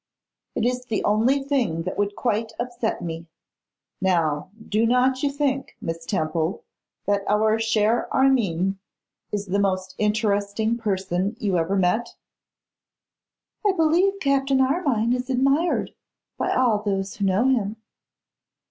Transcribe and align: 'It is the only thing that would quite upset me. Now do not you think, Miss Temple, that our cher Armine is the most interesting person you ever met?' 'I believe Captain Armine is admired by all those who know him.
'It 0.55 0.65
is 0.65 0.85
the 0.85 1.03
only 1.03 1.43
thing 1.43 1.83
that 1.83 1.95
would 1.95 2.15
quite 2.15 2.53
upset 2.59 3.03
me. 3.03 3.27
Now 4.01 4.49
do 4.67 4.87
not 4.87 5.21
you 5.21 5.29
think, 5.29 5.77
Miss 5.79 6.07
Temple, 6.07 6.63
that 7.05 7.21
our 7.27 7.59
cher 7.59 8.11
Armine 8.11 8.79
is 9.31 9.45
the 9.45 9.59
most 9.59 9.93
interesting 9.99 10.75
person 10.75 11.37
you 11.39 11.55
ever 11.59 11.75
met?' 11.75 12.15
'I 13.63 13.73
believe 13.73 14.13
Captain 14.19 14.59
Armine 14.59 15.13
is 15.13 15.29
admired 15.29 15.93
by 16.35 16.49
all 16.51 16.79
those 16.81 17.17
who 17.17 17.25
know 17.25 17.47
him. 17.47 17.75